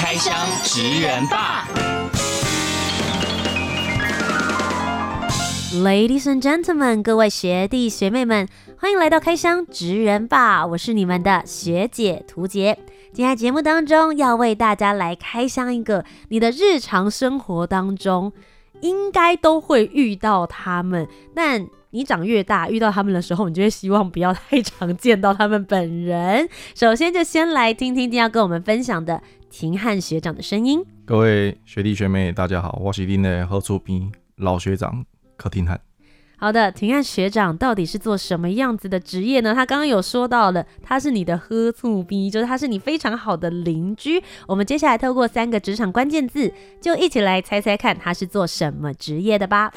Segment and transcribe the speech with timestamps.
[0.00, 1.66] 开箱职人吧
[5.74, 8.46] ，Ladies and gentlemen，各位学弟学妹们，
[8.78, 12.78] 欢迎来到开箱职人吧，我是你们的学姐屠洁。
[13.12, 18.32] 今天节目当中要为大家来开箱一个你的日常生活当中
[18.80, 26.48] 应该都会遇到他们，但你长越大遇到他们的时候，你就会希望不要太常见到他们本人。
[26.76, 29.20] 首先就先来听听今天要跟我们分享的。
[29.50, 35.04] 廷汉学长的声音，各位学弟学妹，大家好，我是您的好厝边老学长
[35.36, 35.80] 柯廷汉。
[36.36, 39.54] 好的，廷汉学长到底是做什么样子的职业呢？
[39.54, 44.22] 他刚刚有说到了，他是你的喝醋逼，就是他是你非常好的邻居。
[44.46, 49.72] 我们接下来透过三个职场关键字，就一起来猜猜看他是做什么职业的吧。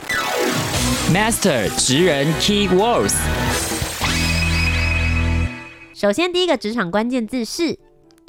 [1.12, 3.16] Master 职人 Key Words。
[5.96, 7.80] 首先，第一个职场关键字是。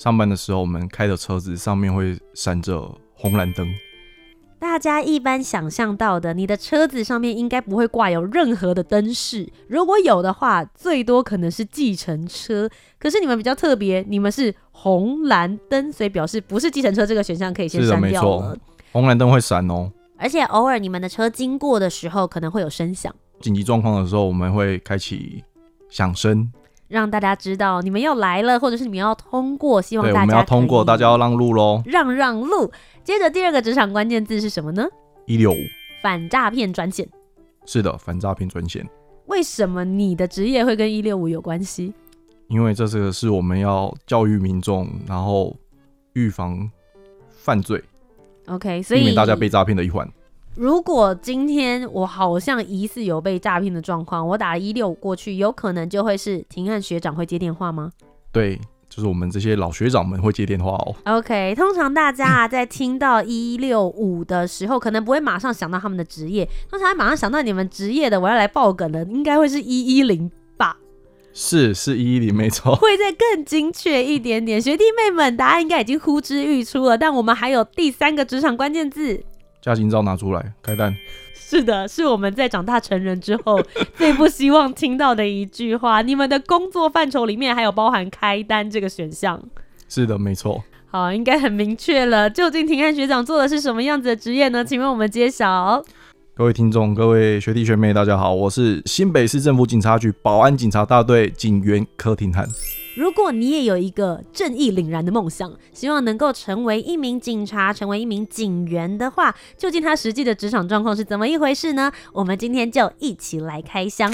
[0.03, 3.72] 上班的时候，我们开的车子上面会闪着红蓝灯。
[4.58, 12.69] 大家一般想象到的，你的车子上面应该不会挂有任何的灯饰，如果有的话，最多可能是计程车。
[12.98, 18.42] 可是你们比较特别，你们是红蓝灯，所以表示不是计程车这个选项可以先删掉了。
[18.42, 18.58] 是的，没错，
[18.91, 19.92] 红蓝灯会闪哦。
[20.17, 23.14] 而且偶尔你们的车经过的时候，可能会有声响。
[23.41, 25.45] 紧急状况的时候，我们会开启
[25.89, 26.50] 响声。
[26.93, 32.71] 让大家知道你们要来了，或者是你们要通过，希望大家我们要通过，大家要让路喽，让让路。
[33.03, 34.87] 接着第二个职场关键字是什么呢？
[35.25, 35.57] 一六五
[36.03, 37.09] 反诈骗专线。
[37.65, 38.87] 是的，反诈骗专线。
[39.25, 41.95] 为什么你的职业会跟一六五有关系？
[42.48, 45.57] 因为这是是我们要教育民众，然后
[46.13, 46.70] 预防
[47.31, 47.83] 犯罪。
[48.48, 50.07] OK，所以避免大家被诈骗的一环。
[50.55, 57.90] 如果今天我好像疑似有被诈骗的状况，我打了一六五过去，有可能就会是廷汉学长会接电话吗？
[58.30, 60.95] 对，就是我们这些老学长们会接电话哦。
[61.07, 70.77] OK，通常大家啊 在听到一六五的时候，可能不会马上想到他们的职业，通常马上想到你们职业的，我要来爆梗的，应该会是一一零吧？
[71.33, 72.74] 是是一一零，没错。
[72.77, 79.24] 会再更精确一点点，学弟妹们答案应该已经呼之欲出了，但我们还有第三个职场关键字。
[79.62, 80.95] 驾训照拿出来，开单。
[81.34, 83.62] 是的，是我们在长大成人之后
[83.95, 86.02] 最不希望听到的一句话。
[86.02, 89.40] 你们的工作范畴里面还有包含开单这个选项。
[89.89, 90.64] 是的，没错。
[90.90, 92.28] 好，应该很明确了。
[92.28, 94.64] 究竟庭汉学长做的是什么样子的职业呢？
[94.64, 95.83] 请为我们揭晓。
[96.34, 102.48] 各位听众，各位学弟学妹，大家好，我是新北市政府警察局保安警察大队警员柯廷汉。
[102.95, 111.91] 如果你也有一个正义凛然的梦想，希望能够成为一名警察，成为一名警员的话，究竟他实际的职场状况是怎么一回事呢？
[112.13, 114.13] 我们今天就一起来开箱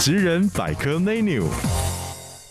[0.00, 1.44] 职人百科 menu。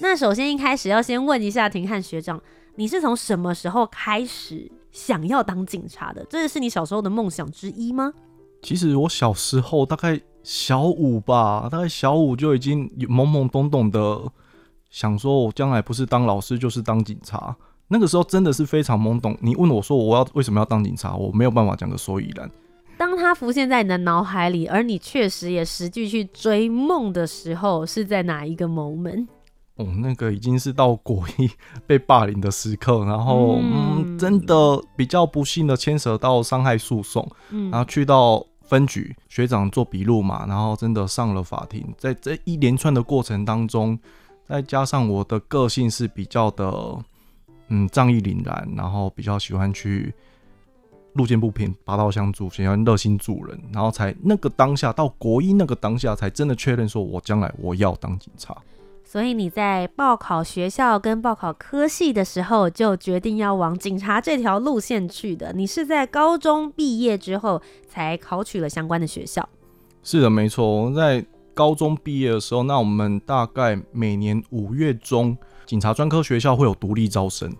[0.01, 2.39] 那首先一开始要先问一下廷汉学长，
[2.75, 6.23] 你是从什么时候开始想要当警察的？
[6.29, 8.13] 这是你小时候的梦想之一吗？
[8.61, 14.31] 其实我小时候大概小五吧，大概小五就已经懵懵懂懂的。
[14.91, 17.55] 想说，我将来不是当老师就是当警察。
[17.87, 19.35] 那个时候真的是非常懵懂。
[19.41, 22.49] 你问我说我要为什么要当警察，我没有办法讲个所以然。
[22.97, 29.27] 当他浮现在你的脑海里，而你确实也实际去追梦的时候，是在哪一个 moment？
[29.75, 31.49] 哦，那个已经是到国一
[31.87, 43.99] 被霸凌的时刻，然后嗯，嗯，真的比较不幸的牵扯到伤害诉讼，嗯，然后去到分局，学长做笔录嘛，然后真的上了法庭，在这一连串的过程当中。
[44.47, 46.97] 再加上我的个性是比较的，
[47.69, 50.13] 嗯，仗义凛然，然后比较喜欢去
[51.13, 58.55] 路见不平拔刀相助，喜欢热心助人，然后才那个当下到国一那个当下，才真的确认说，我将来我要当警察。
[59.05, 65.53] 所以你在报考学校跟报考科系的时候，就决定要往警察这条路线去的。
[65.53, 69.47] 你是在高中毕业之后才考取了相关的学校？
[70.03, 71.25] 是的，没错，在。
[71.61, 75.37] 高中毕业的时候，那我们大概每年五月中，
[75.67, 77.55] 警察专科学校会有独立招生。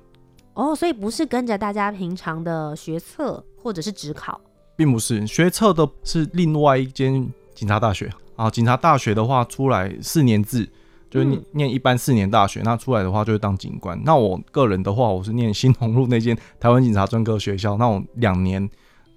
[0.55, 4.41] 哦，所以不是跟着大家平常的学测或者是职考，
[4.75, 8.49] 并不是学测的，是另外一间警察大学啊。
[8.49, 10.67] 警察大学的话，出来四年制，
[11.07, 14.01] 就是念念一般四年大学，那出来的话就是当警官。
[14.03, 18.67] 那我个人的话，我是念新鸿路那间台湾警察专科学校，那我两年，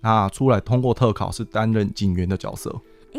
[0.02, 2.70] 那出来通过特考是担任警员的角色。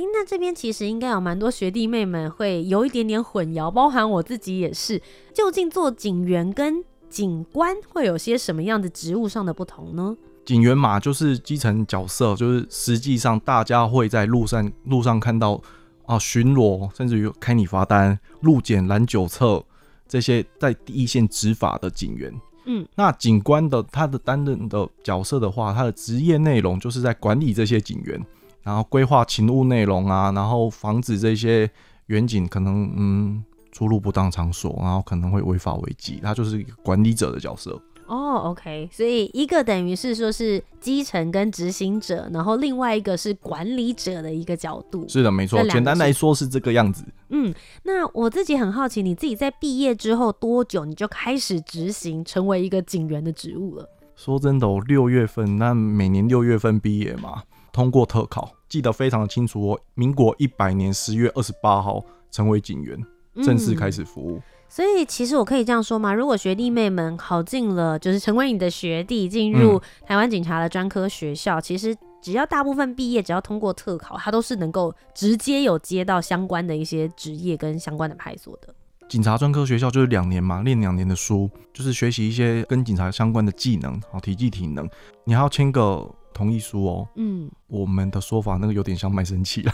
[0.04, 5.02] 那这边其实应该有蛮多学弟妹们会有一点点混淆，包含我自己也是。
[5.34, 10.16] 究竟做警员跟警官会有些什么样的职务上的不同呢？
[10.46, 15.62] 警员嘛，就是基层角色，就是实际上大家会在路上路上看到。
[16.08, 19.66] 啊，巡逻，甚至于开你罚单、路检、拦酒测
[20.08, 22.32] 这些在第一线执法的警员，
[22.66, 28.24] 嗯，那警官的他的担任的角色的话，他的职业内容就是在管理这些警员，
[28.66, 31.70] 然后规划勤务内容啊，然后防止这些
[32.08, 37.80] 远景可能嗯出入不当场所，然后可能会违法违纪，他就是一个管理者的角色。
[38.08, 45.06] 哦、oh，OK，所以一个等于是说是基层跟执行者，然后另外一个是管理者的一个角度。
[45.08, 47.04] 是的，没错，简单来说是这个样子。
[47.30, 47.52] 嗯，
[47.82, 53.90] 那我自己很好奇，你自己在毕业之后多久你就开始执行成为一个警员的职务了？
[54.16, 57.42] 说真的，我六月份，那每年六月份毕业嘛，
[57.76, 59.72] 通过特考，记得非常的清楚。
[59.72, 62.02] 哦民国一百年十月二十八号
[62.32, 62.98] 成为警员，
[63.44, 64.38] 正式开始服务。
[64.38, 66.12] 嗯所以其实我可以这样说吗？
[66.12, 78.74] 如果学弟妹们考进了，就是成为你的学弟，进入台湾警察的专科学校，嗯，其实只要大部分毕业，只要通过特考，他都是能够直接有接到相关的一些职业跟相关的派所的。
[79.08, 84.90] 警察专科学校就是两年嘛，练两年的书，就是学习一些跟警察相关的技能，好，体技体能。
[85.24, 87.08] 你还要签个同意书哦。
[87.16, 89.74] 嗯，我们的说法那个有点像卖身契啦，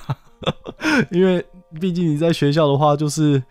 [1.11, 1.45] 因为
[1.81, 3.43] 毕竟你在学校的话就是。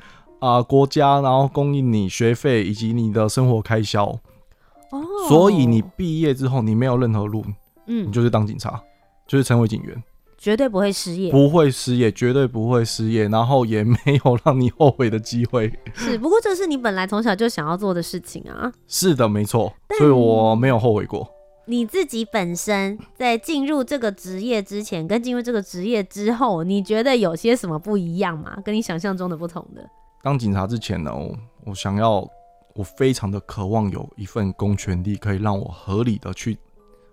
[0.42, 7.44] 啊、呃，国家然后供应你学费以及你的生活开销，哦，所以你毕业之后你没有任何路，
[7.84, 8.82] 嗯，你就是当警察，
[9.28, 10.02] 就是成为警员，
[10.38, 15.70] 绝对不会失业，不会失业，绝对不会失业，然后也没有让你后悔的机会。
[15.92, 18.72] 是，不过这是你本来从小就想要做的事情啊。
[18.88, 21.30] 是的，没错，所以我没有后悔过。
[21.66, 28.56] 你自己本身在进入这个职业之前，跟进入这个职业之后，你觉得有些什么不一样吗？
[28.64, 29.88] 跟你想象中的不同的？
[30.22, 31.36] 当警察之前呢，我
[31.66, 32.28] 我想要，
[32.74, 36.58] 我非常的渴望有一份公权力，可以让我合理的去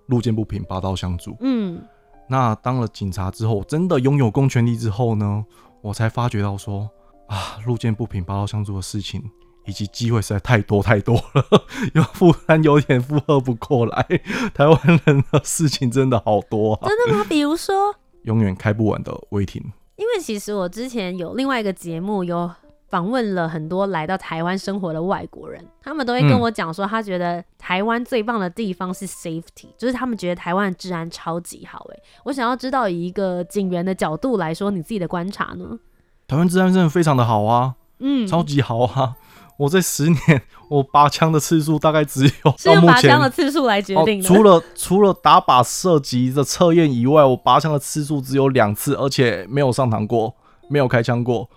[0.07, 1.35] 路见不平拔刀相助。
[1.41, 1.81] 嗯，
[2.27, 5.45] 那当了警察之后，真的拥有公权力之后呢，
[5.81, 6.89] 我才发觉到说
[7.27, 9.23] 啊，路见不平拔刀相助的事情
[9.67, 14.03] 以及机会实在太多太多了， 有负担有点负荷不过来。
[14.53, 16.87] 台湾人的事情真的好多啊！
[16.87, 17.25] 真的吗？
[17.29, 17.93] 比如说，
[18.23, 19.61] 永远开不完的违停。
[19.97, 22.49] 因为其实我之前有另外一个节目有。
[22.89, 31.85] 访问了很多来到台湾生活的外国人，他们都会跟我讲说，他觉得台湾最棒的地方是 safety，就是他们觉得台湾的治安超级好。
[31.91, 35.77] 哎，我想要知道以一个警员的角度来说，你自己的观察呢？
[36.29, 39.17] 台湾治安真的非常的好啊，嗯，超级好啊！
[39.57, 50.33] 我这十年我拔枪的次数大概只有是用拔枪的次数来决定的，哦，除了除了打靶射击的测验以外，我拔枪的次数只有两次，而且没有上膛过，
[50.69, 51.49] 没有开枪过。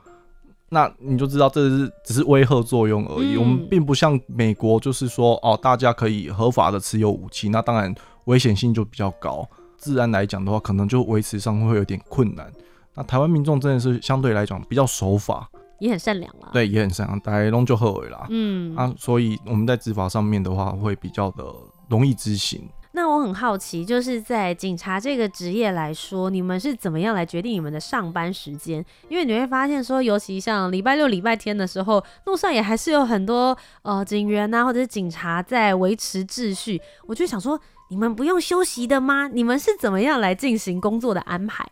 [0.70, 7.93] 那你就知道这是只是威吓作用而已，嗯，我们并不像美国，就是说哦，大家可以合法的持有武器，那当然
[8.26, 9.46] 危险性就比较高。
[9.76, 12.53] 自然来讲的话，可能就维持上会有点困难。
[12.94, 15.49] 那台湾民众真的是相对来讲比较守法，
[15.81, 16.50] 也很善良啦。
[16.53, 18.27] 对，也很善良，大家都就后悔啦。
[18.31, 21.44] 嗯，啊，所以我们在执法上面的话，会比较的
[21.88, 22.69] 容易执行。
[22.93, 28.84] 那我很好奇，就是在警察这个职业来说，你们是怎么样来决定你们的上班时间？
[29.08, 36.81] 因为你会发现说，尤其像礼拜六、礼拜天的时候，路上也还是有很多呃警员啊，或者是警察在维持秩序。
[37.06, 37.58] 我就想说，
[37.91, 39.29] 你们不用休息的吗？
[39.29, 41.65] 你们是怎么样来进行工作的安排？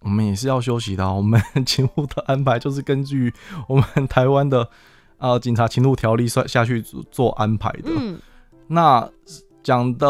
[0.00, 3.32] 我们也是要休息的，我们 勤务的安排就是根据
[3.68, 4.68] 我们 台湾的
[5.18, 7.90] 呃警察勤务条例算下去做安排的。
[7.96, 8.18] 嗯，
[8.66, 9.08] 那。
[9.62, 10.06] 讲的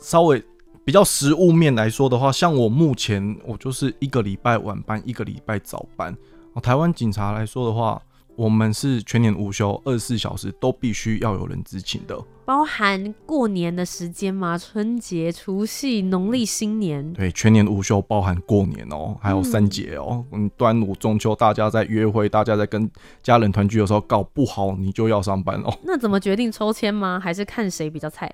[0.00, 0.42] 稍微
[0.82, 6.16] 比较实物面来说的话，像我目前我就是一个礼拜晚班，一个礼拜早班。
[6.62, 8.00] 台湾警察来说的话，
[8.34, 12.18] 我们是全年无休，二十四小时都必须要有人执勤的。
[12.44, 14.58] 包含过年的时间吗？
[14.58, 17.12] 春节、除夕、农历新年？
[17.14, 22.90] 对，全年无休，包含过年哦，还有三节哦，嗯，端午、中秋，大家在约会，大家在跟
[23.22, 25.74] 家人团聚的时候，搞不好你就要上班哦。
[25.82, 27.18] 那怎么决定抽签吗？
[27.18, 28.30] 还是看谁比较菜？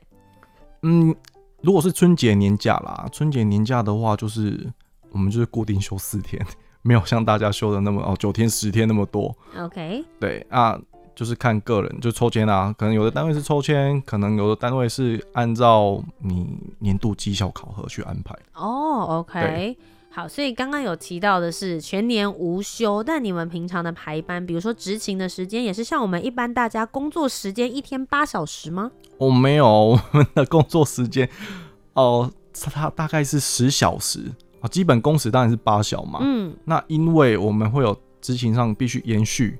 [0.83, 1.15] 嗯，
[1.63, 4.69] 如果是春节年假啦，春节年假的话，就是
[5.11, 6.45] 我们就是固定休四天，
[6.83, 9.37] 没有像大家休的那么哦九天十天那么多。
[9.57, 10.81] OK，对啊，
[11.21, 16.47] 就是看个人就抽签啊，可能有的单位是抽签，可能有的单位是按照你
[16.79, 18.35] 年度绩效考核去安排。
[18.55, 19.77] 哦，oh，OK。
[20.09, 28.91] 好，所以刚刚有提到的是全年无休，但你们平常的排班，比如说执勤的时间，也是像我们一般大家工作时间一天八小时吗？
[29.19, 31.29] 我没有，我们的工作时间
[31.93, 34.21] 哦，它大概是十小时
[34.63, 36.21] 啊，基本工时当然是八小嘛。
[36.23, 39.59] 嗯，那因为我们会有执勤上必须延续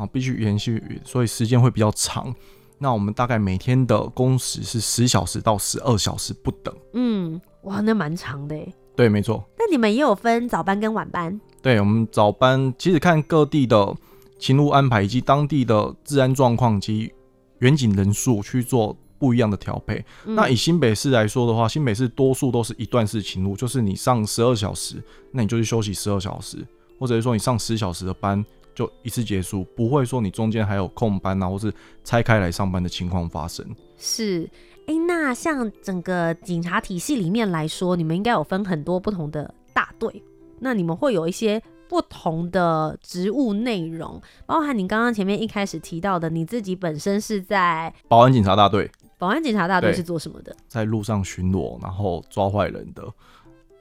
[0.00, 2.34] 啊，必须延续，所以时间会比较长。
[2.78, 6.74] 那我们大概每天的工时是十小时到十二小时不等。
[6.94, 8.74] 嗯，哇，那蛮长的诶。
[8.96, 9.44] 对，没错。
[9.58, 11.38] 那你们也有分早班跟晚班？
[11.60, 13.94] 对，我们早班其实看各地的
[14.38, 17.12] 勤务安排以及当地的治安状况及
[17.58, 20.02] 远景人数去做不一样的调配。
[20.24, 20.34] 嗯。
[20.34, 24.96] 那以新北市来说的话，新北市多数都是一段式勤务，就是你上十二小时，
[25.32, 26.66] 那你就去休息十二小时，
[26.98, 28.42] 或者是说你上十小时的班。
[28.80, 31.70] 就一次结束，不会说你中间还有空班啊，或是
[32.02, 33.62] 拆开来上班的情况发生。
[33.98, 34.48] 是，
[34.86, 40.22] 哎、欸，那像整个警察体系里面来说，你们应该有分很多不同的大队，
[40.60, 48.90] 那你们会有一些不同的职务内容，包含你刚刚前面一开始提到的，你自己本身是在保安警察大队。
[49.18, 50.56] 保安警察大队是做什么的？
[50.66, 53.06] 在路上巡逻，然后抓坏人的。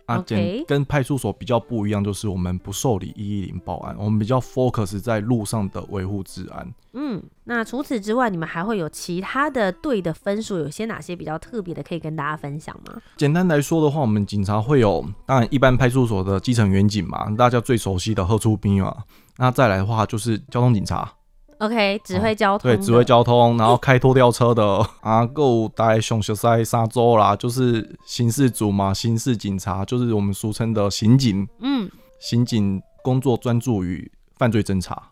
[0.09, 0.65] 啊，okay.
[0.65, 6.73] 跟派出所比较不一样，就是我们不受理一一零报案，我们比较 focus 在路上的维护治安。
[6.93, 12.99] 嗯，那除此之外，你们还会有其他的队的分数，有些哪些比较特别的，可以跟大家分享吗？
[13.17, 19.03] 简单来说的话，我们警察会有，当然一般派出所的基层员警嘛，大家最熟悉的贺出兵嘛，
[19.37, 21.13] 那再来的话就是交通警察。
[21.59, 24.85] OK，指挥交通、哦，对，指挥交通，然后开拖吊车的。
[25.01, 35.11] 啊，够带熊小塞沙洲啦，就是刑事组嘛，刑事警察就是我们俗称的刑警，嗯，刑警工作专注于犯罪侦查，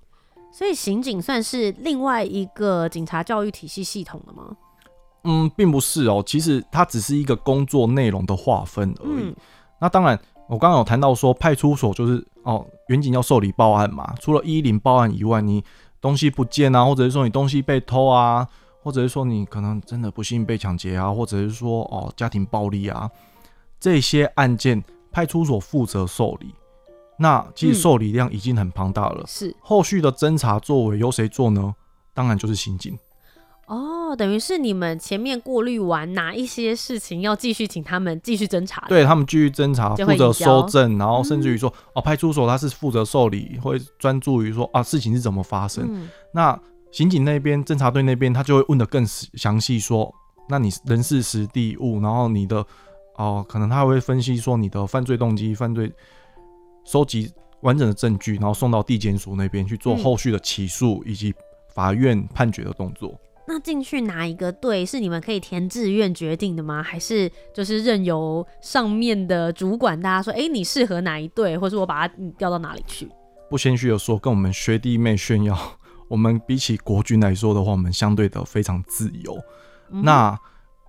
[0.53, 4.55] 所以刑警算是另外一个警察教育体系系统的吗？
[5.25, 9.25] 嗯，并不是哦，其实它只是一个工作内容的划分而已。
[9.25, 9.35] 嗯、
[9.81, 15.61] 那当然，我刚刚有谈到说派出所就是哦，远警要受理报案嘛，除了一一零报案以外，你
[16.07, 18.47] 东西不见啊，或者是说你东西被偷啊，
[18.81, 23.11] 或者是说你可能真的不幸被抢劫啊，或者是说哦家庭暴力啊，
[23.77, 26.55] 这些案件派出所负责受理。
[27.17, 31.75] 那其实受理量已经很庞大了，嗯，是后续的侦查作为由谁做呢？
[32.13, 32.97] 当然就是刑警。
[33.67, 45.85] 哦，等于是你们前面过滤完哪一些事情要继续请他们继续侦查，对他们继续侦查，负责收证，然后甚至于说、嗯，哦，派出所他是负责受理，会专注于说啊事情是怎么发生。
[45.89, 46.57] 嗯、那
[46.93, 50.15] 刑警那边、侦查队那边，他就会问的更详细，说
[50.47, 52.59] 那你人事时地物，然后你的
[53.17, 55.91] 哦、呃，可能他会分析说你的犯罪动机、犯罪
[56.85, 57.29] 收集
[57.63, 61.35] 完整的证据，然后送到地检署那边去做后续的起诉以及
[61.75, 63.13] 法院判决的动作。
[63.47, 66.83] 那进去哪一个队是你们可以填志愿决定的吗？
[66.83, 73.09] 还是就是任由上面的主管大家说，哎、欸，你适合哪一队，或是我把他调到哪里去？
[73.49, 75.57] 不谦虚的说，跟我们学弟妹炫耀，
[76.09, 79.37] 我们比起国军来说的话，我们相对的非常自由。
[79.91, 80.37] 嗯、那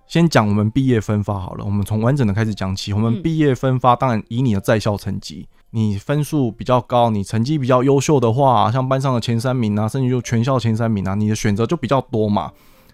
[0.07, 2.91] 先讲我们毕业分发好了，我们从完整的开始讲起。
[2.91, 5.47] 我们毕业分发，当然以你的在校成绩。
[5.71, 12.51] 你分数比较高，你成绩比较优秀的话，像班上的前三名啊，甚至就全校前三名啊，你的选择就比较多嘛。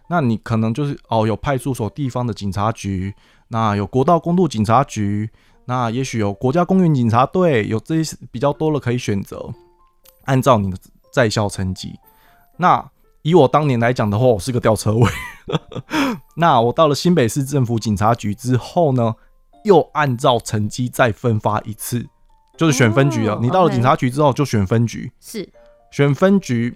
[0.09, 3.15] 那你可能就是哦，有派出所地方的警察局，
[3.47, 5.29] 那有国道公路警察局，
[5.65, 9.49] 那也许有国家公园警察队，有这些比较多了可以选择。
[10.25, 10.77] 按照你的
[11.11, 11.97] 在校成绩，
[12.57, 12.85] 那
[13.21, 15.09] 以我当年来讲的话，我是个吊车尾。
[16.35, 19.15] 那我到了新北市政府警察局之后呢，
[19.63, 22.05] 又按照成绩再分发一次。
[22.57, 23.37] 就是选分局了。
[23.41, 25.47] 你到了警察局之后就选分局，是
[25.91, 26.75] 选分局。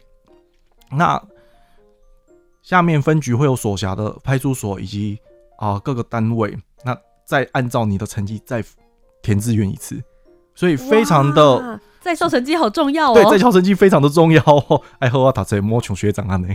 [0.91, 1.21] 那
[2.62, 5.19] 下面分局会有所辖的派出所以及
[5.57, 8.63] 啊各个单位，那再按照你的成绩再
[9.21, 10.01] 填志愿一次。
[10.55, 13.13] 所以非常的在校成绩好重要哦。
[13.13, 14.81] 对，在校成绩非常的重要哦。
[15.00, 16.48] 爱喝我打这摸穷学长啊呢。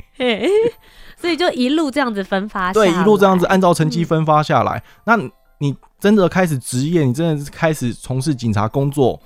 [1.17, 4.83] 所以就一路这样子分发，对，一路这样子按照成绩分发下来。
[5.07, 5.17] 那
[5.59, 9.19] 你真的开始职业，你真的是开始从事警察工作，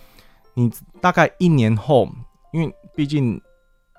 [0.54, 0.70] 你
[1.00, 2.08] 大概一年后，
[2.52, 3.40] 因为毕竟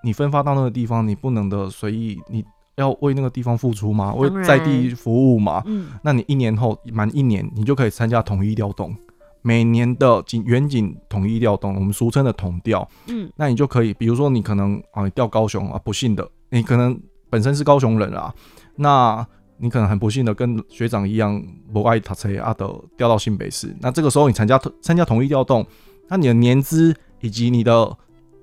[0.02, 2.42] 你分发到那个地方，你不能的随意，你
[2.78, 5.62] 要为那个地方付出嘛，为在地服务嘛。
[5.66, 8.96] 嗯，那你一年后满一年，你就可以参加统一调动，
[9.42, 12.88] 每年的警员警统一调动，我们俗称的统调。
[13.08, 16.98] 嗯，那你就可以，比如说你可能啊，你调高雄啊，不幸的，你可能
[17.30, 18.34] 本身是高雄人啊，
[18.78, 19.28] 那。
[19.60, 25.66] 你可能很不幸的跟学长一样不爱塔车阿德调到新北市，那这个时候你参加参加统一调动，
[26.08, 27.98] 那你的年资以及你的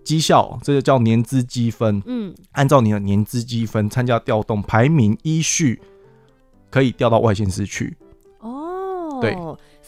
[0.04, 5.80] 绩效，这个叫年资积分，嗯，按照你的年资积分参加调动排名依序
[6.70, 7.96] 可以调到外县市去。
[8.40, 9.34] 哦，对，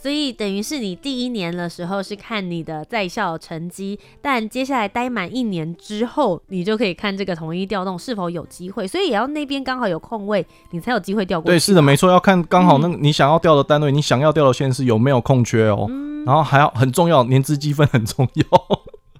[0.00, 8.87] 所以等于是你第一年的时候是看你的在校成绩，但接下来待满一年之后，你就可以看这个统一调动是否有机会。
[8.87, 11.52] 所以也要那边刚好有空位，你才有机会调过去。
[11.52, 15.87] 对，是的，没错，要看刚好那个你想要调的单位，嗯、你想要调的县市有没有空缺哦。
[15.88, 18.45] 嗯、然后还要很重要，年资积分很重要。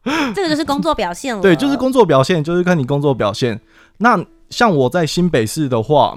[0.33, 1.43] 这个就是工作表现了。
[1.43, 3.61] 对，就是工作表现，就是看你工作表现。
[3.97, 6.17] 那像我在新北市的话。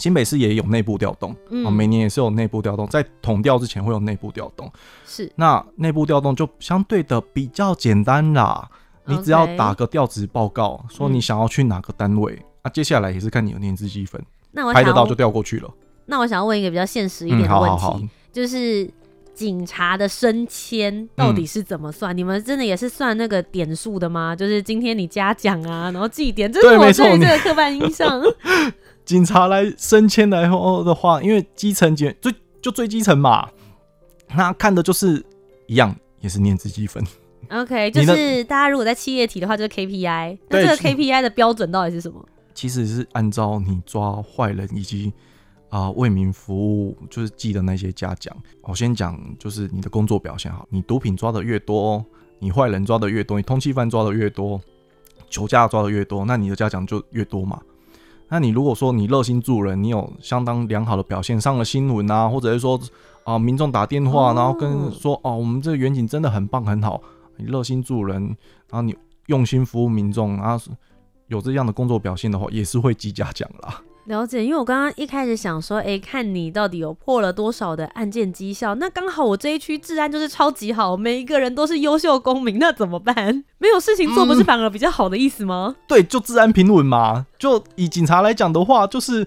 [0.00, 4.72] 新北市也有内部调动，嗯、哦，每年也是有内部调动，在统调之前会有内部调动，
[5.06, 5.30] 是。
[5.36, 8.66] 那内部调动就相对的比较简单啦，
[9.04, 14.20] 你只要打个调职报告，说你想要去哪个单位，啊、接下来也是看你的年资积分，
[14.52, 15.70] 那我拍得到就调过去了。
[16.06, 18.00] 那我想要问一个比较现实一点的问题，嗯、好好好
[18.32, 18.90] 就是
[19.34, 22.14] 警察的升迁到底是怎么算？
[22.14, 24.34] 嗯、你们真的也是算那个点数的吗？
[24.34, 28.20] 就是今天你嘉奖啊，然后记点，这是我对这个刻板印象。
[29.10, 33.50] 警察来升迁来后的话，因为基层警最就最基层嘛，
[34.36, 35.20] 那看的就是
[35.66, 37.04] 一样，也是念资积分。
[37.50, 40.38] OK，就是大家如果在企业体的话，就是 KPI。
[40.48, 42.24] 那这个 KPI 的标准到底是什么？
[42.54, 45.12] 其实是按照你抓坏人以及
[45.70, 48.32] 啊、呃、为民服务，就是记的那些嘉奖。
[48.62, 52.04] 我先讲，就是你的工作表现好，你毒品抓的越多，
[52.38, 54.60] 你坏人抓的越多，你通缉犯抓的越多，
[55.28, 57.60] 酒驾抓的越多，那你的嘉奖就越多嘛。
[58.30, 62.76] 那你如果说你热心助人，你有相当良好的表现，上了新闻啊，或者是说
[63.24, 67.02] 啊、呃，民众打电话，然后跟说哦，我们这个远景真的很棒很好，
[67.36, 68.22] 你热心助人，
[68.68, 68.96] 然后你
[69.26, 70.64] 用心服务民众，然后
[71.26, 73.82] 有这样的工作表现的话，也是会记嘉奖啦。
[74.10, 78.74] 了解，因为我刚刚一开始想说，哎、欸，看你到底有破了多少的案件绩效。
[78.74, 83.44] 那刚好我这一区治安就是超级好，每一个人都是优秀公民，那怎么办？
[83.58, 85.76] 没有事情做，不是反而比较好的意思吗？
[85.78, 87.24] 嗯、对，就治安平稳嘛。
[87.38, 89.24] 就以警察来讲的话，就是，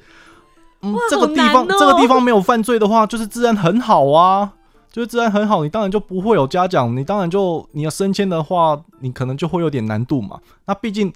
[0.81, 4.51] 嗯，这个地方、喔、这个地方没有犯罪的话，就是治安很好啊。
[4.91, 10.41] 就是治安很好，你当然就不会有嘉奖，你当然就你要升迁的话，你可能就会有点难度嘛。
[10.65, 11.13] 那毕竟。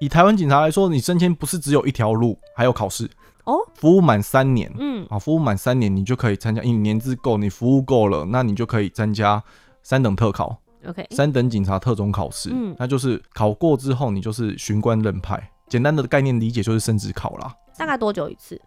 [0.00, 3.10] 以台湾警察来说，你升迁不是只有一条路，还有考试
[3.44, 3.56] 哦。
[3.74, 6.62] 服务满三年，嗯，啊，服务满三年，你就可以参加。
[6.62, 9.42] 因为年资够，你服务够了，那你就可以参加
[9.82, 10.56] 三等特考。
[10.86, 15.50] OK，三等警察特种考试，嗯，那就是考过之后，你就是巡官任派。
[15.68, 17.52] 简单的概念理解就是升职考啦。
[17.76, 18.60] 大概多久一次？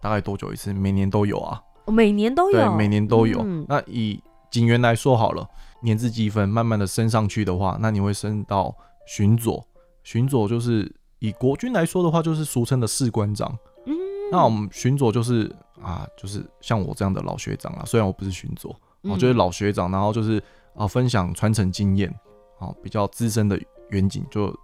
[0.00, 0.72] 大概多久一次？
[0.72, 1.60] 每年都有啊。
[1.86, 2.58] 每年都有。
[2.58, 3.40] 对，每年都有。
[3.44, 5.46] 嗯、那以警员来说好了，
[5.82, 8.74] 年资积分慢慢的升上去的话，那你会升到
[9.06, 9.62] 巡佐。
[10.06, 10.88] 巡佐就是
[11.18, 13.58] 以国军来说的话，就是俗称的士官长。
[13.86, 13.92] 嗯，
[14.30, 17.82] 那我们巡佐就是啊，就是像我这样的老学长啊。
[17.84, 20.40] 虽然我不是巡佐，我就是老学长，然后就是
[20.76, 22.08] 啊，分享传承经验
[22.60, 24.56] 啊，比较资深的远景就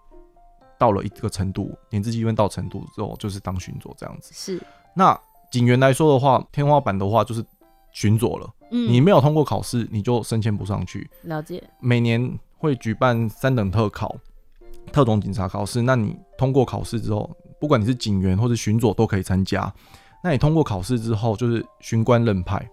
[0.79, 4.31] 到了一个程度，年资积分到程度之后，就是当巡佐这样子。
[4.33, 4.65] 是。
[4.95, 7.45] 那警员来说的话，天花板的话就是
[7.91, 8.49] 巡佐了。
[8.71, 11.11] 嗯，你没有通过考试，你就升迁不上去。
[11.23, 11.61] 了解。
[11.81, 14.15] 每年会举办三等特考。
[14.93, 19.73] 特种警察考试，那你通过考试之后，不管你是警员或者巡佐都可以参加。
[20.23, 22.65] 那你通过考试之后，就是巡官任派，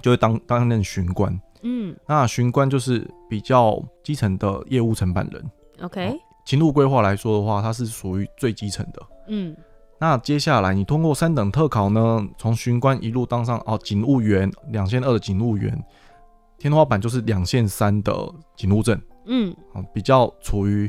[0.00, 1.36] 就会当担任巡官。
[1.62, 5.50] 嗯，那巡官就是比较基层的业务承办人。
[5.82, 9.02] OK，勤务规划来说的话，它是属于最基层的。
[9.28, 9.56] 嗯，
[9.98, 15.76] 那接下来你通过三等特考呢，从巡官一路当上哦警务员，两线二的警务员，
[16.56, 18.12] 天花板就是两线三的
[18.56, 19.00] 警务证。
[19.26, 19.52] 嗯，
[19.92, 20.88] 比较处于。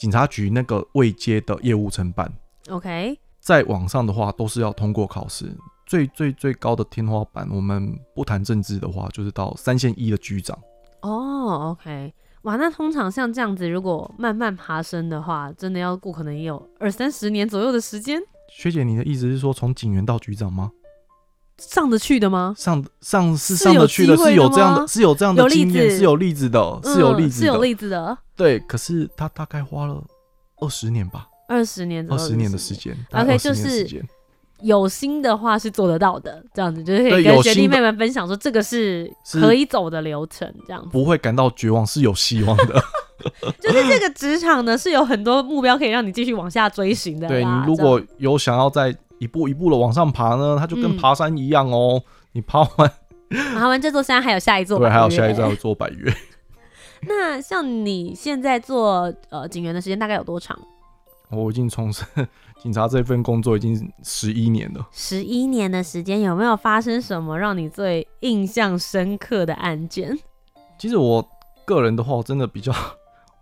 [0.00, 2.32] 警察局那个未接的业务承办
[2.70, 10.58] ，OK，在网上的话都是要通过考试，最最最高的天花板，我们不谈政治的话，就是到三线一的局长。
[11.02, 18.18] 哦、oh，OK，哇，那通常像这样子，如果慢慢爬升的话，真的要过可能也有二三十年左右的时间。
[18.50, 20.72] 学姐，你的意思是说从警员到局长吗？
[21.60, 22.54] 上得去的吗？
[22.56, 28.16] 上上是上得去的，是有这样的，是有这样的经验，是有例子的，是有例子，是有例子的。
[28.34, 30.02] 对，可是他大概花了
[30.56, 32.96] 二十年吧，二十年，二十年的时间。
[33.12, 33.86] OK，就是
[34.62, 42.82] 有心的话是做得到的，这样子就是可以跟学弟妹们分享说，这个是可以走的流程，这样子不会感到绝望，是有希望的。
[43.60, 47.28] 就是这个职场呢，是有很多目标可以让你继续往下追寻的。
[47.28, 48.96] 对，你如果有想要在。
[49.20, 52.02] 一步一步的往上爬呢，它就跟爬山一样哦。
[52.04, 52.92] 嗯、你爬完，
[53.54, 56.12] 爬完这座山还有下一座，对，还有下一座做百越。
[57.06, 60.58] 那像你现在做呃警员的时间大概有多长？
[61.30, 62.04] 我已经从事
[62.60, 64.88] 警察这份工作已经十一年了。
[64.90, 70.18] 十一年的时间，有没有发生什么让你最印象深刻的案件？
[70.78, 71.24] 其实我
[71.64, 72.72] 个人的话，我真的比较。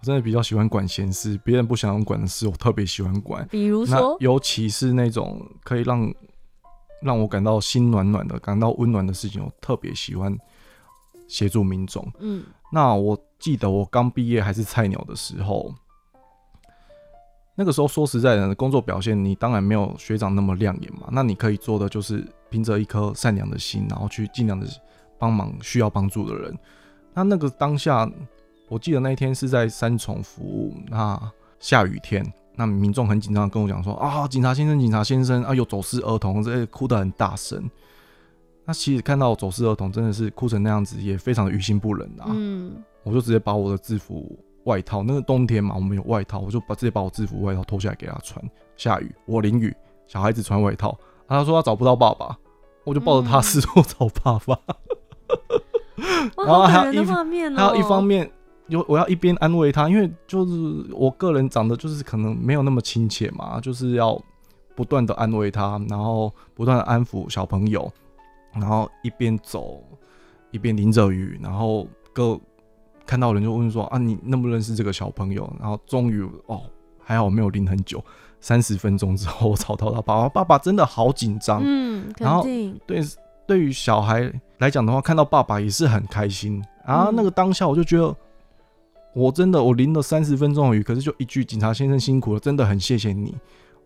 [0.00, 3.46] 我真的比较喜欢管闲事，别人不想管的事，我特别喜欢管。
[3.50, 6.14] 比如说，尤其是那种可以让
[7.02, 10.36] 让我感到心暖暖的、感到温暖的事情，我特别喜欢
[11.26, 12.06] 协助民众。
[12.20, 15.74] 嗯，那我记得我刚毕业还是菜鸟的时候，
[17.56, 21.08] 那个时候说实在的，工作表现你当然没有学长那么亮眼嘛。
[21.10, 24.64] 那你可以做的就是凭着一颗善良的心，然后去尽量的
[25.18, 26.56] 帮忙需要帮助的人。
[27.14, 28.08] 那那个当下，
[28.68, 31.18] 我记得那一天是在三重服务，那
[31.58, 37.68] 下雨天，那民众很紧张的跟我讲说啊，警察先生，警察先生啊，有走失儿童，这哭得很大声。
[38.64, 42.26] 那其实看到走失儿童真的是哭成那样子，也非常的于心不忍啊。
[42.28, 48.44] 嗯，我就直接把我的制服外套，那个冬天嘛，我们有外套，我就把直接把我制服外套脱下来给他穿。
[48.76, 49.74] 下雨，我淋雨，
[50.06, 50.94] 小孩子穿外套，
[51.26, 52.36] 他说他找不到爸爸，
[52.84, 54.60] 我就抱着他四处找爸爸。
[55.96, 58.30] 嗯然后还有一画面，还有一方面，
[58.68, 64.20] 有我要一边安慰他，因为就是我个人长得就是可能没有那么亲切嘛，就是要
[64.76, 67.90] 不断的安慰他，然后不断的安抚小朋友，
[68.52, 69.82] 然后一边走
[70.50, 72.38] 一边淋着雨，然后各
[73.06, 75.50] 看到人就问说啊，你认不认识这个小朋友？
[75.58, 76.62] 然后终于哦，
[77.02, 78.04] 还好没有淋很久，
[78.40, 82.42] 三十分钟之后我找到他爸爸，爸爸真的好紧张，嗯，然后
[82.86, 83.02] 对。
[83.48, 87.08] 对于小孩来讲的话，看到爸爸也是很开心啊。
[87.14, 88.14] 那个当下，我就觉得，
[89.14, 93.36] 我真的我淋了三十分钟的雨，可是就一句“警察先生辛苦了”，真的很谢谢你。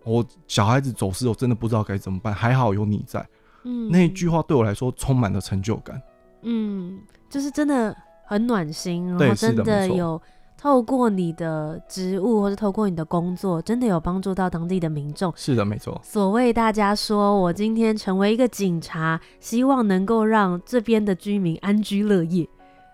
[0.04, 3.26] 我小孩子走失，我真的不知道该怎么办，还好有你在。
[3.64, 6.02] 嗯，那一句话对我来说充满了成就感。
[6.42, 10.20] 嗯，就是真的很暖心，然后真的有。
[10.58, 15.32] 透过你的职务或者透过你的工作，真的有帮助到当地的民众。
[15.34, 16.00] 是的，没错。
[16.04, 22.48] 所谓大家说我今天成为一个警察，希望能够让这边的居民安居乐业，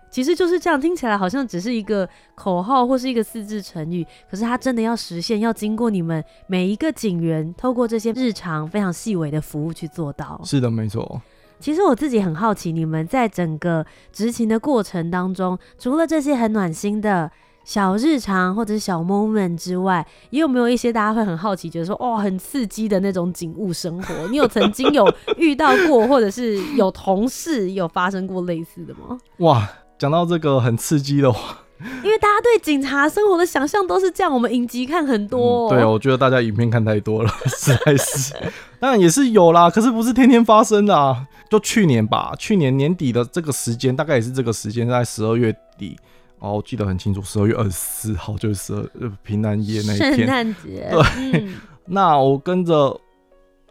[0.09, 0.79] 其实就是这样。
[0.79, 10.39] 听起来好像只是一个口号或是一个四字成语，可是它真的要实现，要经过你们每一个警员透过这些日常非常细微的服务去做到。
[10.43, 11.21] 是的，没错。
[11.59, 17.31] 其实我自己很好奇，你们在整个执勤的过程当中，除了这些很暖心的。
[17.65, 24.27] 小日常或者是小 moment 之外，也有没有一些大家会很好奇，觉得说哦，很刺激的那种警务生活？
[24.29, 29.19] 你有曾经有遇到过，或者是有同事有发生过类似的吗？
[29.39, 29.69] 哇，
[29.99, 31.57] 讲到这个很刺激的话，
[32.03, 35.75] 因为大家对警察生活的想象都是这样，我们影集看很多、哦嗯。
[35.75, 38.33] 对，我觉得大家影片看太多了，实在是。
[38.79, 41.27] 当然也是有啦，可是不是天天发生的啊。
[41.49, 45.97] 就去年吧，去年年底的这个时间，大概也是这个时间，在十二月底。
[46.37, 50.87] 哦，我记得很清楚，十二月二十四号就是十二平安夜那一天，圣诞节。
[50.89, 51.01] 对，
[51.41, 51.55] 嗯、
[51.87, 52.97] 那我跟着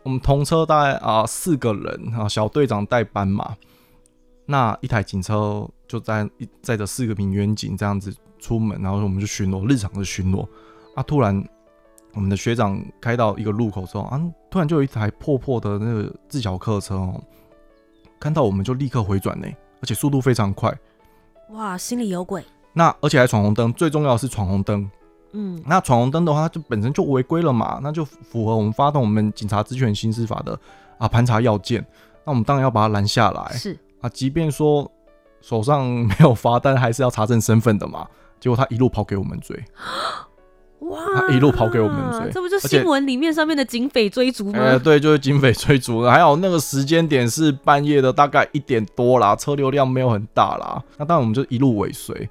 [0.03, 3.55] 我们同车大概啊四个人啊，小队长带班嘛，
[4.51, 6.27] 那一台警车就在
[6.63, 10.49] 载着四个民员警这样子出门，然后我们就巡逻，日常的巡逻
[10.95, 11.03] 啊。
[11.03, 11.47] 突然，
[12.15, 14.19] 我们的学长开到一个路口之后啊，
[14.51, 17.23] 突然就有一台破破的那个自小客车哦，
[18.19, 19.47] 看到我们就立刻回转呢，
[19.83, 20.75] 而且速度非常快。
[21.51, 22.43] 哇，心里有鬼。
[22.73, 24.91] 那而且还闯红灯，最重要的是闯红灯。
[25.33, 30.59] 嗯，那闯红灯的话，它就本身就违规了嘛，那就符合我们发动我们警察职权行使法的
[30.97, 31.85] 啊盘查要件。
[32.25, 33.53] 那我们当然要把它拦下来。
[33.53, 34.91] 是啊，即便说
[35.41, 38.07] 手上没有罚单，还是要查证身份的嘛。
[38.41, 39.57] 结果他一路跑给我们追。
[40.81, 41.01] 哇！
[41.17, 44.61] 他一路跑给我们追，这不就新闻里面上面的警匪追逐吗？
[44.61, 46.05] 呃，对，就是警匪追逐。
[46.05, 50.81] 还有那个时间点是半夜的，大概一点多啦，车流量没有很大啦。
[50.97, 52.29] 那当然我们就一路尾随。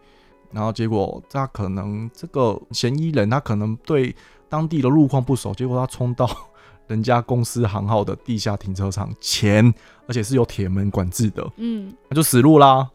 [0.50, 4.16] 然后结果他可能这个嫌疑人他可能对
[4.48, 6.26] 当地的路况不熟，结果他冲到
[6.88, 9.74] 人家公司行号的地下停车场前，
[10.08, 12.90] 而且是有铁门管制的，嗯，那就死路啦，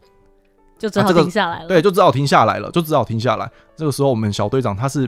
[0.77, 1.67] 就只好停下来了。
[1.67, 3.49] 对，就只好停下来了，就只好停下来。
[3.75, 5.07] 这个时候我们小队长他是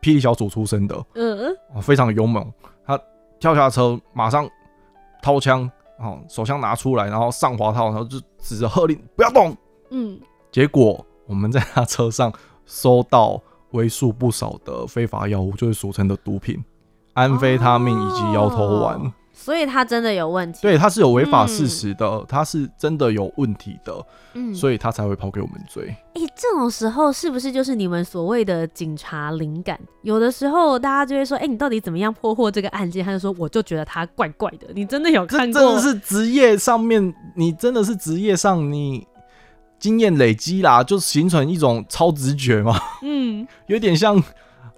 [0.00, 2.50] 霹雳小组出身的，嗯嗯，非常勇猛，
[2.86, 2.98] 他
[3.38, 4.48] 跳下车马上
[5.22, 9.56] 掏枪，哦，手枪拿出来，然后上滑套，然后就指着喝令不要动，
[9.90, 11.04] 嗯，结果。
[11.26, 12.30] 我们在他车上
[12.66, 16.62] 搜到为数不少的非法药物，就是俗称的毒品，
[17.14, 18.96] 安非他命以及摇头丸。
[18.96, 20.60] 哦，所以他真的有问题。
[20.62, 25.88] 对，他是有违法事实的，嗯，他是真的有问题的，嗯，所以他才会跑给我们追。
[25.88, 29.78] 哎，欸，这种时候是不是就是你们所谓的警察灵感？
[30.02, 33.04] 有的时候大家就会说，哎，欸，你到底怎么样破获这个案件？
[33.04, 34.68] 他就说，我就觉得他怪怪的。
[34.74, 35.60] 你真的有看过？
[35.60, 39.06] 真的是职业上面，你真的是职业上你。
[39.76, 44.22] 经验累积啦，就形成一种超直觉嘛，嗯， 有点像，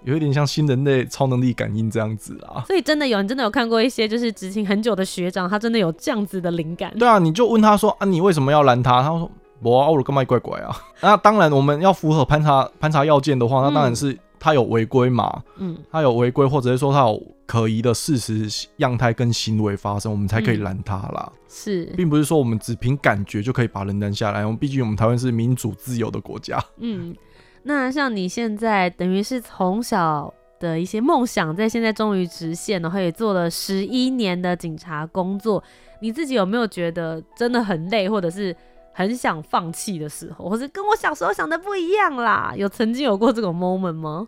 [0.03, 2.63] 有一点像新人类超能力感应这样子啊。
[2.67, 6.93] 所以真的有，你真的有看过一些就是执勤很久的学长，他真的有这样子的灵感。
[6.97, 9.01] 对啊，你就问他说啊，你为什么要拦他？
[9.01, 9.29] 他说
[9.61, 10.75] 我啊，我干嘛怪怪啊？
[11.01, 15.41] 那当然，我们要符合盘查盘查要件的话，那当然是他有违规嘛。
[15.57, 21.31] 嗯，他有违规，或者是说他有可疑的事实样态跟行为发生，我们才可以拦他啦。
[21.49, 24.45] 是，并不是说我们只凭感觉就可以把人拦下来。
[24.45, 26.63] 我们毕竟我们台湾是民主自由的国家。
[26.77, 27.15] 嗯，
[27.63, 35.63] 那像你现在等于是从小的一些梦想，在现在终于实现，然后也做了十一年的警察工作，
[36.01, 38.55] 你自己有没有觉得真的很累，或者是？
[38.93, 44.27] 很想放弃的时候，或是跟我小时候想的不一样啦，有曾经有过这种 moment 吗？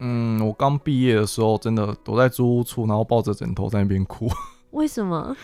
[0.00, 4.28] 嗯，我刚毕业的时候，真的躲在租屋处，然后抱着枕头在那边哭。
[4.72, 5.34] 为什么？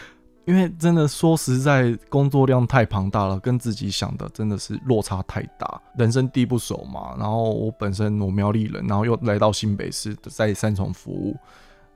[0.46, 5.80] 因为真的说实在，工作量太庞大了，跟自己想的真的是落差太大。
[5.96, 11.37] 人生地不熟嘛，然后我本身我苗栗人，然后又来到新北市，在三重服务，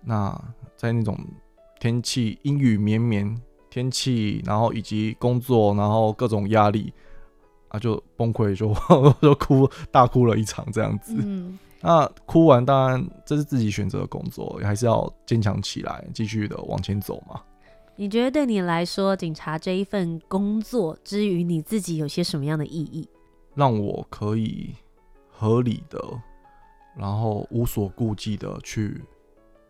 [0.03, 0.35] 那
[0.77, 1.19] 在那种
[1.79, 3.41] 天气阴雨绵绵。
[3.71, 6.91] 天气，然后以及工作，然后各种压力
[7.69, 8.75] 啊，就崩溃，就
[9.21, 11.15] 就哭，大哭了一场这样子。
[11.19, 17.39] 嗯，那哭完，当然这是自己选择的工作，还是要坚强起来，继续的往前走嘛。
[18.01, 23.09] 你觉得对你来说，警察这一份工作之于你自己有些什么样的意义？
[23.57, 24.73] 让我可以
[25.29, 26.01] 合理的，
[26.97, 29.03] 然后无所顾忌的去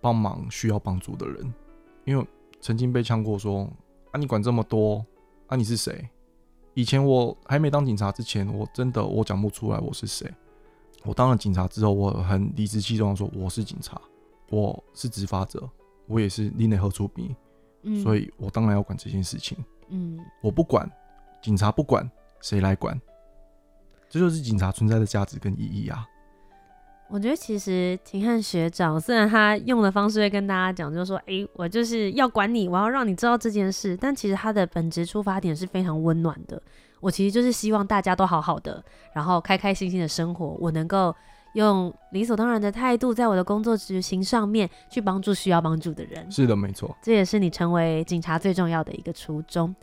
[0.03, 1.55] 帮忙需要帮助的人，
[2.05, 2.27] 因为
[2.61, 3.67] 曾经被呛过说。
[4.11, 4.19] 啊！
[4.19, 5.05] 你管这么多？
[5.47, 5.57] 啊！
[5.57, 6.09] 你是谁？
[6.75, 10.31] 以前我还没当警察之前，我真的我讲不出来我是谁。
[11.05, 13.99] 我当了警察之后，我很理直气壮的说我是警察，
[14.51, 15.67] 我是执法者，
[16.07, 17.35] 我也是另类合出兵，
[17.83, 19.57] 嗯，所以我当然要管这件事情。
[19.88, 20.91] 嗯，我不管，
[21.41, 22.09] 警察不管，
[22.41, 23.01] 谁来管？
[24.11, 26.07] 这就是警察存在的价值跟意义啊。
[27.11, 33.97] 我觉得其实秦汉学长虽然他用的方式会跟大家讲，就是说，哎、欸，我就是要管你，我要让你知道这件事。
[33.97, 36.61] 但其实他的本质出发点是非常温暖的。
[37.01, 40.49] 我其实就是希望大家都好好的，然后开开心心的生活。
[40.61, 41.14] 我能够
[41.59, 46.31] 用理所当然的态度，在我的工作执行上面去帮助需要帮助的人。
[46.31, 46.97] 是的，没错。
[47.03, 49.75] 这也是你成为警察最重要的一个初衷。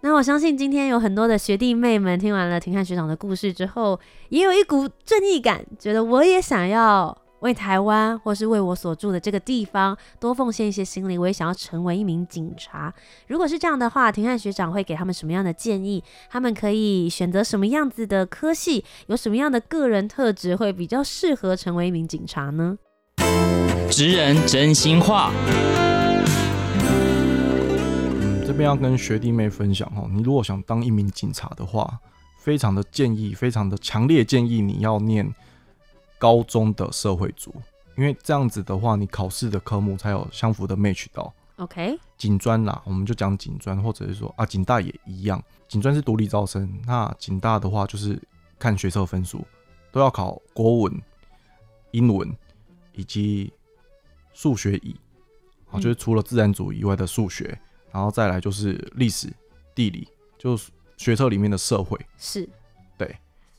[0.00, 3.98] 那我相信今天有很多的学弟妹们听完了庭汉学长的故事之后，
[4.30, 12.92] 也有一股正义感，觉得我也想要为台湾或是为我所住的这个地方多奉献一些心力，我也想要成为一名警察。
[13.28, 16.02] 如果是这样的话，庭翰学长会给他们什么样的建议？
[16.30, 18.84] 他们可以选择什么样子的科系？
[19.06, 22.78] 有什么样的个人特质会比较适合成为一名警察呢？
[23.90, 25.30] 职人真心话。
[28.46, 31.98] 这边要跟学弟妹分享哦，你如果想当一名警察的话，
[32.38, 35.32] 非常的建议，非常的强烈建议你要念
[36.22, 37.52] 高中的社会组，
[37.96, 41.34] 因为这样子的话，你考试的科目才有相符的 match 到。
[41.56, 48.16] OK，警专啦，我们就讲警专，或者是说啊，警大也一样，警专是独立招生，那警大的话就是
[48.56, 49.44] 看学测分数，
[49.90, 51.02] 都要考国文、
[51.90, 52.32] 英文
[52.92, 53.52] 以及
[54.32, 54.94] 数学乙，
[55.72, 57.58] 啊，就是除了自然组以外的数学。
[57.90, 59.30] 然后再来就是历史、
[59.74, 60.08] 地理，
[60.38, 62.61] 就是学测里面的社会，是，对。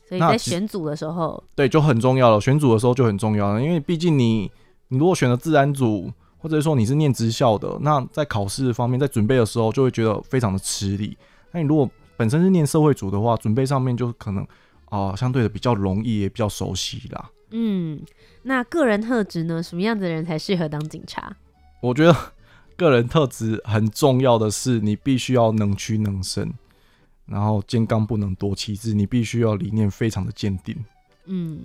[0.08, 2.40] 所以在选组的时候，对，就很重要了。
[2.40, 4.50] 选组的时候就很重要了，因为毕竟你，
[4.88, 11.16] 你如果选了自然组，或者说你是念职校的，那在考试方面，在准备的时候就会觉得非常的吃力。
[11.52, 14.44] 那你如果本身是念社会组的话，准备上面就可能
[14.86, 17.30] 啊、呃，相对的比较容易，也比较熟悉啦。
[17.50, 18.00] 嗯，
[18.42, 19.62] 那个人特质呢？
[19.62, 21.36] 什么样子的人才适合当警察？
[21.80, 22.14] 我觉得。
[22.76, 26.52] 个人特质很重要的是，你必须要能屈能伸，
[27.26, 30.76] 然后坚刚不能多欺智，你必须要理念非常的坚定。
[31.26, 31.60] 嗯。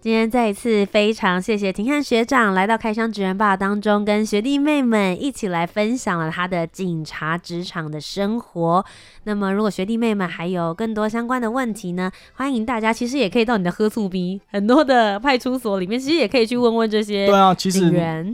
[0.00, 8.84] 今天再一次非常谢谢廷翰学长来到开箱职人 BAR 当中，跟学弟妹们一起来分享了他的警察职场的生活。
[9.24, 17.26] 那么，如果学弟妹们还有更多相关的问题呢，欢迎大家其实也可以到你的喝醋逼很多的派出所里面，其实也可以去问问这些。
[17.26, 17.90] 对啊，其实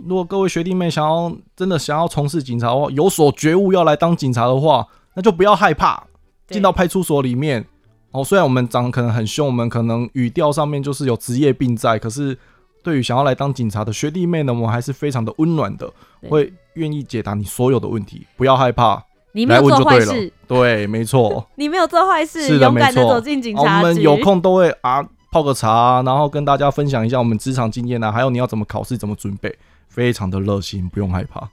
[0.07, 6.07] 如果各位学弟妹想要真的想要从事警察的话，有所觉悟要来当警察的话，那就不要害怕
[6.49, 7.65] 进到派出所里面。
[8.11, 12.39] 哦，虽然我们长得可能很凶，我们可能语调上面就是有职业病在，可是
[12.81, 15.93] 对于想要来当警察的学弟妹呢，我们还是非常的温暖的，
[16.29, 19.03] 会愿意解答你所有的问题，不要害怕，
[19.33, 23.69] 你没有做坏事，对，没错， 你没有做坏事，是的，勇敢的走进警察局。
[23.69, 29.53] 我们有空都会啊泡个茶啊，然后跟大家分享一下我们职场经验啊，还有你要怎么考试，怎么准备，
[29.89, 31.49] 非常的热心，不用害怕。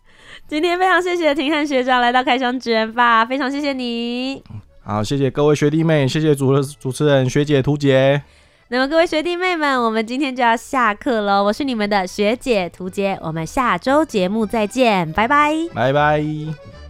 [0.48, 4.44] 今天非常谢谢廷汉学长来到开箱职人 BAR，非常谢谢你。
[4.84, 8.22] 好，谢谢各位学弟妹，谢谢主主持人学姐图杰。
[8.70, 11.44] 那么各位学弟妹们，我们今天就要下课喽。
[11.44, 16.81] 我是你们的学姐图杰，我们下周节目再见，拜拜，拜拜。